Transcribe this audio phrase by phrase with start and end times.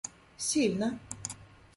[0.47, 0.89] сильно